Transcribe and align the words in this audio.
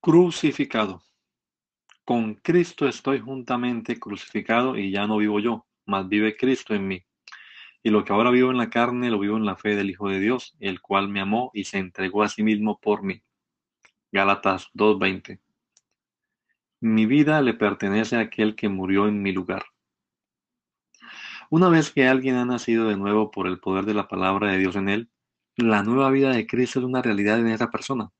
Crucificado. 0.00 1.02
Con 2.04 2.34
Cristo 2.34 2.86
estoy 2.86 3.18
juntamente 3.18 3.98
crucificado 3.98 4.78
y 4.78 4.92
ya 4.92 5.08
no 5.08 5.16
vivo 5.16 5.40
yo, 5.40 5.66
mas 5.86 6.08
vive 6.08 6.36
Cristo 6.36 6.72
en 6.72 6.86
mí. 6.86 7.04
Y 7.82 7.90
lo 7.90 8.04
que 8.04 8.12
ahora 8.12 8.30
vivo 8.30 8.52
en 8.52 8.58
la 8.58 8.70
carne, 8.70 9.10
lo 9.10 9.18
vivo 9.18 9.36
en 9.36 9.44
la 9.44 9.56
fe 9.56 9.74
del 9.74 9.90
Hijo 9.90 10.08
de 10.08 10.20
Dios, 10.20 10.54
el 10.60 10.80
cual 10.80 11.08
me 11.08 11.20
amó 11.20 11.50
y 11.52 11.64
se 11.64 11.78
entregó 11.78 12.22
a 12.22 12.28
sí 12.28 12.44
mismo 12.44 12.78
por 12.78 13.02
mí. 13.02 13.22
Gálatas 14.12 14.70
2:20. 14.72 15.40
Mi 16.80 17.04
vida 17.06 17.42
le 17.42 17.54
pertenece 17.54 18.14
a 18.14 18.20
aquel 18.20 18.54
que 18.54 18.68
murió 18.68 19.08
en 19.08 19.20
mi 19.20 19.32
lugar. 19.32 19.64
Una 21.50 21.68
vez 21.70 21.90
que 21.90 22.06
alguien 22.06 22.36
ha 22.36 22.44
nacido 22.44 22.88
de 22.88 22.96
nuevo 22.96 23.32
por 23.32 23.48
el 23.48 23.58
poder 23.58 23.84
de 23.84 23.94
la 23.94 24.06
palabra 24.06 24.52
de 24.52 24.58
Dios 24.58 24.76
en 24.76 24.88
él, 24.88 25.10
la 25.56 25.82
nueva 25.82 26.08
vida 26.12 26.30
de 26.30 26.46
Cristo 26.46 26.78
es 26.78 26.84
una 26.84 27.02
realidad 27.02 27.40
en 27.40 27.48
esa 27.48 27.68
persona. 27.68 28.12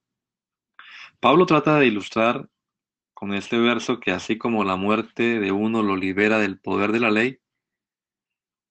Pablo 1.21 1.47
trata 1.47 1.81
de 1.81 1.87
ilustrar 1.87 2.49
con 3.13 3.35
este 3.35 3.59
verso 3.59 3.99
que 3.99 4.13
así 4.13 4.39
como 4.39 4.63
la 4.63 4.77
muerte 4.77 5.41
de 5.41 5.51
uno 5.51 5.83
lo 5.83 5.97
libera 5.97 6.39
del 6.39 6.61
poder 6.61 6.93
de 6.93 7.01
la 7.01 7.11
ley, 7.11 7.41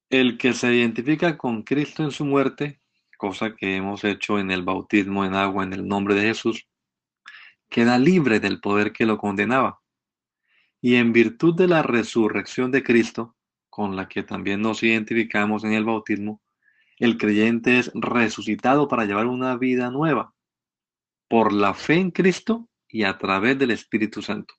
el 0.10 0.38
que 0.38 0.54
se 0.54 0.74
identifica 0.74 1.38
con 1.38 1.64
Cristo 1.64 2.04
en 2.04 2.12
su 2.12 2.24
muerte, 2.24 2.80
cosa 3.18 3.54
que 3.54 3.76
hemos 3.76 4.06
hecho 4.06 4.40
en 4.40 4.50
el 4.50 4.64
bautismo 4.64 5.26
en 5.26 5.34
agua 5.34 5.66
en 5.66 5.74
el 5.74 5.86
nombre 5.86 6.16
de 6.16 6.22
Jesús, 6.22 6.70
queda 7.70 8.00
libre 8.00 8.40
del 8.40 8.62
poder 8.62 8.94
que 8.94 9.06
lo 9.06 9.18
condenaba. 9.18 9.82
Y 10.80 10.96
en 10.96 11.12
virtud 11.12 11.54
de 11.54 11.68
la 11.68 11.84
resurrección 11.84 12.72
de 12.72 12.82
Cristo, 12.82 13.36
con 13.70 13.98
la 13.98 14.08
que 14.08 14.24
también 14.24 14.62
nos 14.62 14.84
identificamos 14.84 15.66
en 15.66 15.74
el 15.74 15.84
bautismo, 15.84 16.42
el 16.98 17.18
creyente 17.18 17.78
es 17.78 17.92
resucitado 17.94 18.88
para 18.88 19.04
llevar 19.04 19.26
una 19.28 19.58
vida 19.58 19.92
nueva 19.92 20.34
por 21.28 21.54
la 21.54 21.74
fe 21.74 21.96
en 21.96 22.12
Cristo 22.12 22.70
y 22.88 23.04
a 23.04 23.18
través 23.18 23.58
del 23.60 23.72
Espíritu 23.72 24.22
Santo. 24.22 24.54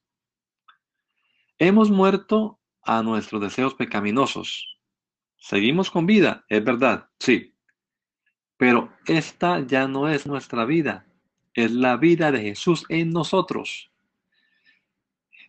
Hemos 1.58 1.90
muerto 1.90 2.60
a 2.82 3.02
nuestros 3.02 3.40
deseos 3.40 3.74
pecaminosos. 3.74 4.78
Seguimos 5.36 5.90
con 5.90 6.06
vida, 6.06 6.44
es 6.48 6.62
verdad, 6.64 7.08
sí. 7.18 7.54
Pero 8.56 8.92
esta 9.06 9.60
ya 9.60 9.86
no 9.88 10.08
es 10.08 10.26
nuestra 10.26 10.64
vida, 10.64 11.06
es 11.54 11.72
la 11.72 11.96
vida 11.96 12.30
de 12.32 12.42
Jesús 12.42 12.84
en 12.88 13.10
nosotros. 13.10 13.90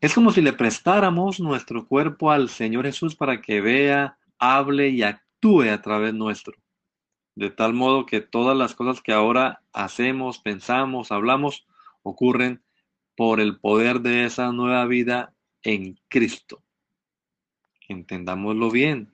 Es 0.02 0.14
como 0.14 0.32
si 0.32 0.42
le 0.42 0.54
prestáramos 0.54 1.40
nuestro 1.40 1.86
cuerpo 1.88 2.32
al 2.32 2.50
Señor 2.50 2.86
Jesús 2.86 3.16
para 3.16 3.42
que 3.42 3.60
vea, 3.60 4.18
hable 4.38 4.90
y 4.90 5.04
actúe 5.04 5.64
a 5.64 5.82
través 5.82 6.14
nuestro 6.14 6.54
de 7.40 7.50
tal 7.50 7.74
modo 7.74 8.06
que 8.06 8.20
todas 8.20 8.58
las 8.58 8.76
cosas 8.76 9.02
que 9.02 9.14
ahora 9.14 9.64
hacemos, 9.72 10.40
pensamos, 10.40 11.10
hablamos, 11.10 11.66
ocurren 12.04 12.62
por 13.16 13.40
el 13.40 13.58
poder 13.58 14.02
de 14.02 14.26
esa 14.26 14.52
nueva 14.52 14.86
vida 14.86 15.34
en 15.64 15.98
Cristo. 16.10 16.62
Entendámoslo 17.88 18.70
bien. 18.70 19.14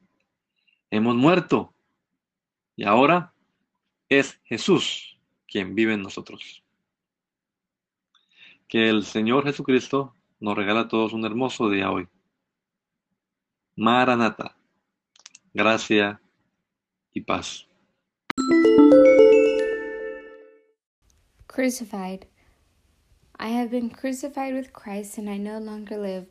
Hemos 0.90 1.16
muerto 1.16 1.76
y 2.76 2.86
ahora 2.86 3.32
es 4.10 4.42
Jesús 4.46 5.20
quien 5.48 5.76
vive 5.76 5.94
en 5.94 6.02
nosotros. 6.02 6.64
Que 8.68 8.90
el 8.90 9.04
Señor 9.04 9.44
Jesucristo 9.44 10.16
nos 10.40 10.58
regala 10.58 10.80
a 10.82 10.88
todos 10.88 11.14
un 11.14 11.26
hermoso 11.26 11.70
día 11.70 11.92
hoy. 11.92 12.08
Maranata, 13.76 14.58
gracia 15.54 16.20
y 17.14 17.22
paz. 17.22 17.68
Crucified. 21.48 22.28
I 23.40 23.48
have 23.48 23.72
been 23.72 23.90
crucified 23.90 24.54
with 24.54 24.74
Christ, 24.74 25.18
and 25.18 25.30
I 25.30 25.38
no 25.38 25.58
longer 25.58 25.98
live, 25.98 26.28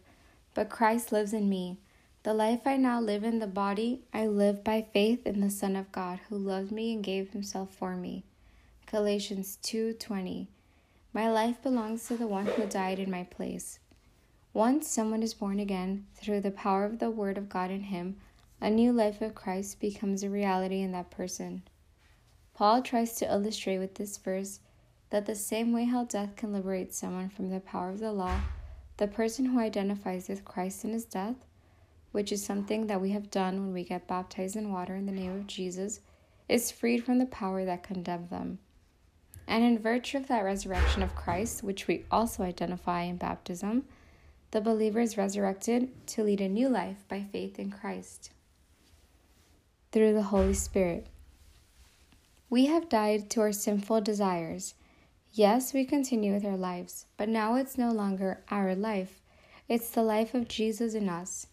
but 0.55 0.69
Christ 0.69 1.13
lives 1.13 1.33
in 1.33 1.49
me. 1.49 1.79
The 2.25 2.35
life 2.35 2.67
I 2.67 2.77
now 2.77 3.01
live 3.01 3.25
in 3.25 3.39
the 3.39 3.47
body, 3.47 4.03
I 4.13 4.27
live 4.27 4.63
by 4.63 4.87
faith 4.93 5.27
in 5.27 5.41
the 5.41 5.51
Son 5.51 5.77
of 5.77 5.93
God, 5.93 6.21
who 6.29 6.37
loved 6.37 6.71
me 6.73 6.93
and 6.93 7.03
gave 7.03 7.31
himself 7.31 7.75
for 7.75 7.97
me. 7.97 8.25
Galatians 8.87 9.59
2:20. 9.63 10.49
My 11.13 11.31
life 11.31 11.63
belongs 11.63 12.07
to 12.09 12.17
the 12.17 12.27
one 12.27 12.47
who 12.47 12.67
died 12.67 12.99
in 12.99 13.11
my 13.11 13.25
place. 13.25 13.79
Once 14.53 14.87
someone 14.89 15.23
is 15.23 15.35
born 15.35 15.59
again 15.59 16.07
through 16.15 16.41
the 16.41 16.51
power 16.51 16.85
of 16.85 16.99
the 16.99 17.11
word 17.11 17.39
of 17.39 17.49
God 17.49 17.71
in 17.71 17.85
him, 17.85 18.17
a 18.61 18.71
new 18.71 18.93
life 18.93 19.21
of 19.21 19.35
Christ 19.35 19.81
becomes 19.81 20.23
a 20.23 20.31
reality 20.31 20.81
in 20.81 20.93
that 20.93 21.11
person. 21.11 21.63
Paul 22.55 22.83
tries 22.83 23.15
to 23.17 23.31
illustrate 23.31 23.79
with 23.79 23.97
this 23.97 24.17
verse 24.17 24.61
that 25.11 25.27
the 25.27 25.35
same 25.35 25.73
way 25.73 25.85
how 25.85 26.05
death 26.05 26.37
can 26.37 26.53
liberate 26.53 26.95
someone 26.95 27.29
from 27.29 27.51
the 27.51 27.61
power 27.61 27.91
of 27.91 27.99
the 27.99 28.13
law, 28.13 28.41
the 28.97 29.09
person 29.09 29.47
who 29.47 29.59
identifies 29.59 30.29
with 30.29 30.45
Christ 30.45 30.85
in 30.85 30.93
his 30.93 31.05
death, 31.05 31.37
which 32.13 32.31
is 32.31 32.45
something 32.45 32.87
that 32.87 33.01
we 33.01 33.11
have 33.11 33.31
done 33.31 33.61
when 33.61 33.73
we 33.73 33.83
get 33.83 34.07
baptized 34.07 34.55
in 34.55 34.73
water 34.73 34.95
in 34.95 35.07
the 35.07 35.13
name 35.13 35.33
of 35.33 35.49
Jesus, 35.49 36.01
is 36.49 36.71
freed 36.71 37.05
from 37.05 37.19
the 37.19 37.27
power 37.27 37.65
that 37.65 37.83
condemned 37.83 38.31
them. 38.31 38.59
And 39.49 39.65
in 39.65 39.79
virtue 39.79 40.19
of 40.19 40.29
that 40.29 40.45
resurrection 40.45 41.03
of 41.03 41.17
Christ, 41.17 41.63
which 41.63 41.89
we 41.89 42.05
also 42.11 42.45
identify 42.45 43.03
in 43.03 43.17
baptism, 43.17 43.85
the 44.53 44.61
believer 44.61 45.01
is 45.01 45.17
resurrected 45.19 45.91
to 46.09 46.23
lead 46.23 46.41
a 46.41 46.49
new 46.49 46.69
life 46.69 47.05
by 47.09 47.25
faith 47.25 47.59
in 47.59 47.73
Christ 47.73 48.31
through 49.91 50.15
the 50.15 50.23
Holy 50.23 50.55
Spirit. 50.55 51.09
We 52.55 52.67
have 52.67 52.89
died 52.89 53.31
to 53.31 53.41
our 53.41 53.51
sinful 53.51 54.03
desires. 54.03 54.75
Yes, 55.33 55.75
we 55.75 55.85
continue 55.85 56.33
with 56.33 56.45
our 56.45 56.57
lives, 56.57 57.07
but 57.17 57.29
now 57.29 57.57
it's 57.57 57.77
no 57.77 57.91
longer 57.91 58.45
our 58.49 58.77
life. 58.77 59.21
It's 59.69 59.91
the 59.91 60.05
life 60.05 60.35
of 60.35 60.47
Jesus 60.47 60.95
in 60.95 61.09
us. 61.09 61.49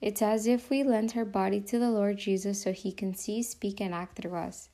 It's 0.00 0.22
as 0.22 0.46
if 0.46 0.70
we 0.70 0.82
lent 0.82 1.14
our 1.14 1.26
body 1.26 1.60
to 1.60 1.78
the 1.78 1.90
Lord 1.90 2.16
Jesus 2.16 2.62
so 2.62 2.72
he 2.72 2.90
can 2.90 3.14
see, 3.14 3.42
speak, 3.42 3.82
and 3.82 3.92
act 3.92 4.16
through 4.16 4.34
us. 4.34 4.70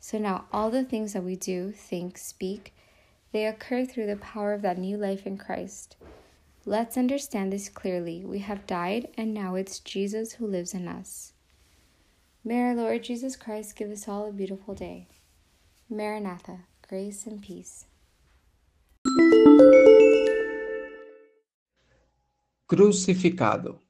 So 0.00 0.18
now 0.18 0.46
all 0.52 0.68
the 0.68 0.82
things 0.82 1.12
that 1.12 1.22
we 1.22 1.36
do, 1.36 1.70
think, 1.70 2.18
speak, 2.18 2.74
they 3.30 3.46
occur 3.46 3.84
through 3.84 4.08
the 4.08 4.16
power 4.16 4.52
of 4.52 4.62
that 4.62 4.78
new 4.78 4.96
life 4.96 5.28
in 5.28 5.38
Christ. 5.38 5.96
Let's 6.66 6.98
understand 6.98 7.52
this 7.52 7.68
clearly. 7.68 8.24
We 8.24 8.40
have 8.40 8.66
died, 8.66 9.06
and 9.16 9.32
now 9.32 9.54
it's 9.54 9.78
Jesus 9.78 10.32
who 10.32 10.48
lives 10.48 10.74
in 10.74 10.88
us. 10.88 11.34
May 12.42 12.60
our 12.62 12.74
Lord 12.74 13.04
Jesus 13.04 13.36
Christ 13.36 13.76
give 13.76 13.92
us 13.92 14.08
all 14.08 14.28
a 14.28 14.32
beautiful 14.32 14.74
day. 14.74 15.06
Maranatha, 15.92 16.56
grace 16.88 17.28
and 17.28 17.40
peace. 17.40 17.84
Crucificado. 22.68 23.80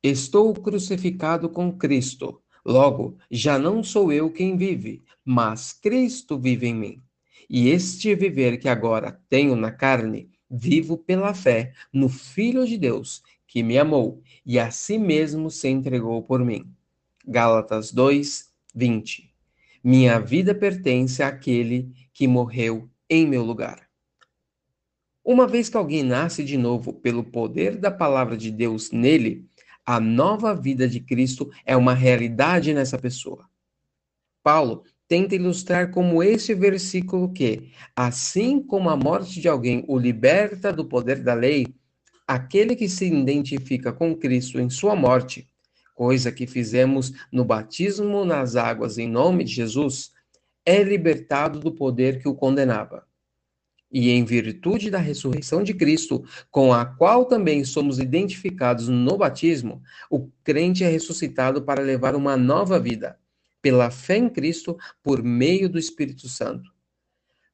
Estou 0.00 0.54
crucificado 0.54 1.48
com 1.48 1.76
Cristo. 1.76 2.40
Logo, 2.64 3.18
já 3.28 3.58
não 3.58 3.82
sou 3.82 4.12
eu 4.12 4.30
quem 4.30 4.56
vive, 4.56 5.02
mas 5.24 5.72
Cristo 5.72 6.38
vive 6.38 6.68
em 6.68 6.74
mim. 6.76 7.02
E 7.50 7.70
este 7.70 8.14
viver 8.14 8.58
que 8.58 8.68
agora 8.68 9.20
tenho 9.28 9.56
na 9.56 9.72
carne, 9.72 10.30
vivo 10.48 10.96
pela 10.96 11.34
fé 11.34 11.72
no 11.92 12.08
Filho 12.08 12.64
de 12.64 12.78
Deus, 12.78 13.20
que 13.48 13.64
me 13.64 13.76
amou 13.76 14.22
e 14.46 14.60
a 14.60 14.70
si 14.70 14.96
mesmo 14.96 15.50
se 15.50 15.68
entregou 15.68 16.22
por 16.22 16.44
mim. 16.44 16.72
Gálatas 17.26 17.92
2, 17.92 18.48
20. 18.72 19.31
Minha 19.84 20.20
vida 20.20 20.54
pertence 20.54 21.24
àquele 21.24 21.92
que 22.14 22.28
morreu 22.28 22.88
em 23.10 23.26
meu 23.26 23.42
lugar. 23.42 23.88
Uma 25.24 25.44
vez 25.44 25.68
que 25.68 25.76
alguém 25.76 26.04
nasce 26.04 26.44
de 26.44 26.56
novo 26.56 26.92
pelo 26.92 27.24
poder 27.24 27.76
da 27.76 27.90
palavra 27.90 28.36
de 28.36 28.50
Deus 28.52 28.92
nele, 28.92 29.44
a 29.84 29.98
nova 29.98 30.54
vida 30.54 30.86
de 30.86 31.00
Cristo 31.00 31.50
é 31.66 31.76
uma 31.76 31.94
realidade 31.94 32.72
nessa 32.72 32.96
pessoa. 32.96 33.48
Paulo 34.40 34.84
tenta 35.08 35.34
ilustrar 35.34 35.90
como 35.90 36.22
esse 36.22 36.54
versículo 36.54 37.32
que, 37.32 37.72
assim 37.96 38.62
como 38.62 38.88
a 38.88 38.96
morte 38.96 39.40
de 39.40 39.48
alguém 39.48 39.84
o 39.88 39.98
liberta 39.98 40.72
do 40.72 40.84
poder 40.84 41.20
da 41.24 41.34
lei, 41.34 41.66
aquele 42.24 42.76
que 42.76 42.88
se 42.88 43.06
identifica 43.06 43.92
com 43.92 44.14
Cristo 44.14 44.60
em 44.60 44.70
sua 44.70 44.94
morte 44.94 45.51
coisa 45.94 46.32
que 46.32 46.46
fizemos 46.46 47.12
no 47.30 47.44
batismo 47.44 48.24
nas 48.24 48.56
águas 48.56 48.98
em 48.98 49.08
nome 49.08 49.44
de 49.44 49.52
Jesus, 49.52 50.12
é 50.64 50.82
libertado 50.82 51.58
do 51.60 51.72
poder 51.72 52.20
que 52.20 52.28
o 52.28 52.34
condenava. 52.34 53.06
E 53.90 54.10
em 54.10 54.24
virtude 54.24 54.90
da 54.90 54.98
ressurreição 54.98 55.62
de 55.62 55.74
Cristo, 55.74 56.24
com 56.50 56.72
a 56.72 56.86
qual 56.86 57.26
também 57.26 57.62
somos 57.62 57.98
identificados 57.98 58.88
no 58.88 59.18
batismo, 59.18 59.82
o 60.10 60.30
crente 60.42 60.82
é 60.82 60.88
ressuscitado 60.88 61.62
para 61.62 61.82
levar 61.82 62.16
uma 62.16 62.34
nova 62.36 62.80
vida, 62.80 63.18
pela 63.60 63.90
fé 63.90 64.16
em 64.16 64.30
Cristo, 64.30 64.78
por 65.02 65.22
meio 65.22 65.68
do 65.68 65.78
Espírito 65.78 66.26
Santo. 66.26 66.72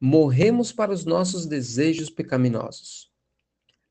Morremos 0.00 0.70
para 0.70 0.93
os 0.93 1.05
nossos 1.05 1.44
desejos 1.44 2.08
pecaminosos. 2.08 3.07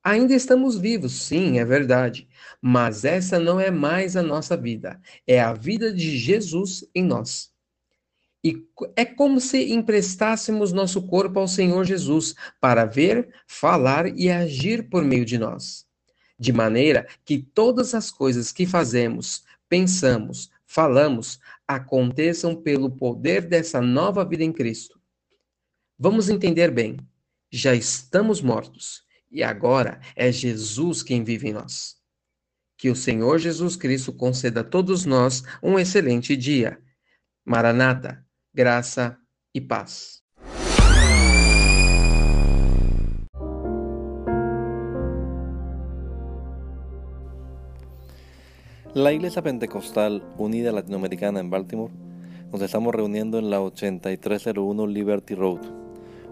Ainda 0.07 0.33
estamos 0.33 0.77
vivos, 0.77 1.11
sim, 1.11 1.59
é 1.59 1.65
verdade, 1.65 2.29
mas 2.61 3.03
essa 3.03 3.37
não 3.37 3.59
é 3.59 3.69
mais 3.69 4.15
a 4.15 4.23
nossa 4.23 4.55
vida, 4.55 5.01
é 5.27 5.37
a 5.37 5.51
vida 5.51 5.91
de 5.91 6.17
Jesus 6.17 6.87
em 6.95 7.03
nós. 7.03 7.51
E 8.41 8.65
é 8.95 9.03
como 9.03 9.41
se 9.41 9.73
emprestássemos 9.73 10.71
nosso 10.71 11.05
corpo 11.07 11.41
ao 11.41 11.47
Senhor 11.49 11.83
Jesus 11.83 12.35
para 12.61 12.85
ver, 12.85 13.27
falar 13.45 14.17
e 14.17 14.29
agir 14.29 14.89
por 14.89 15.03
meio 15.03 15.25
de 15.25 15.37
nós. 15.37 15.85
De 16.39 16.53
maneira 16.53 17.05
que 17.25 17.39
todas 17.39 17.93
as 17.93 18.09
coisas 18.09 18.53
que 18.53 18.65
fazemos, 18.65 19.43
pensamos, 19.67 20.49
falamos, 20.65 21.37
aconteçam 21.67 22.55
pelo 22.55 22.89
poder 22.89 23.41
dessa 23.41 23.81
nova 23.81 24.23
vida 24.23 24.45
em 24.45 24.53
Cristo. 24.53 24.97
Vamos 25.99 26.29
entender 26.29 26.71
bem. 26.71 26.95
Já 27.51 27.75
estamos 27.75 28.39
mortos 28.39 29.05
e 29.29 29.43
agora 29.43 29.99
é 30.15 30.31
Jesus 30.31 31.03
quem 31.03 31.23
vive 31.23 31.49
em 31.49 31.53
nós. 31.53 31.95
Que 32.77 32.89
o 32.89 32.95
Senhor 32.95 33.39
Jesus 33.39 33.75
Cristo 33.75 34.13
conceda 34.13 34.61
a 34.61 34.63
todos 34.63 35.05
nós 35.05 35.43
um 35.61 35.79
excelente 35.79 36.35
dia. 36.35 36.79
Maranata 37.45 38.25
graça 38.53 39.17
e 39.53 39.61
paz. 39.61 40.23
La 48.95 49.13
Iglesia 49.13 49.43
Pentecostal 49.43 50.23
Unida 50.39 50.71
Latinoamericana 50.71 51.39
en 51.39 51.51
Baltimore 51.51 51.93
nos 52.51 52.61
estamos 52.61 52.95
reuniendo 52.95 53.37
en 53.37 53.51
la 53.51 53.61
8301 53.61 54.87
Liberty 54.87 55.35
Road. 55.35 55.86